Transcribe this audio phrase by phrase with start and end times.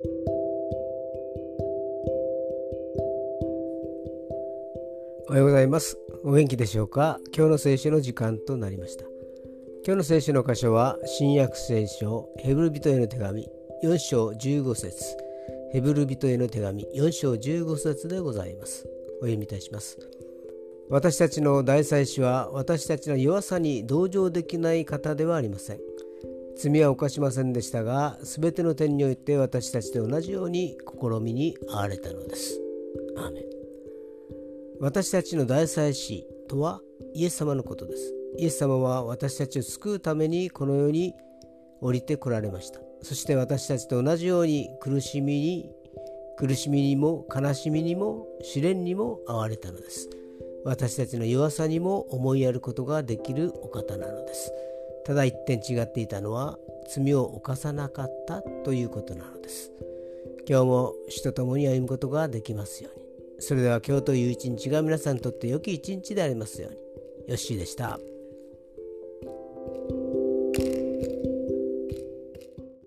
[0.00, 0.06] お
[5.30, 5.98] はようございます。
[6.22, 7.18] お元気でしょうか？
[7.36, 9.04] 今日の聖書の時間となりました。
[9.84, 13.48] 今日の聖書の箇所は、新約聖書、ヘブル人への手紙、
[13.82, 15.16] 4章15節
[15.72, 18.86] ヘブル人への手紙、4章15節でございます。
[19.20, 19.98] お読みいたします。
[20.90, 25.80] 私たちの大祭司は、私たちの弱さに同情できない方ではありません。
[26.58, 32.60] 罪は犯しませんでしたが、すべての点において私たちと同じように試みに遭われたのです。
[33.16, 33.30] ア
[34.80, 36.80] 私たちの大祭司とは
[37.14, 38.14] イエス様のことです。
[38.38, 41.14] イエス様は私たちを救うためにこの世に
[41.80, 42.80] 降りてこられました。
[43.02, 45.70] そして私たちと同じように苦しみに
[46.36, 50.10] 苦しみにも悲しみにも試練にも遭われたのです。
[50.64, 54.52] 私たちの弱さにも思いやることができるお方なのです。
[55.08, 56.58] ただ一点違っていたのは
[56.94, 59.72] 罪を犯さなかったということなのです。
[60.46, 63.06] 今日も死と共に歩むことができますように。
[63.38, 66.76] それでは今日という一日が皆さんにとって良き一日でありますように。
[67.26, 67.98] よッしーでした。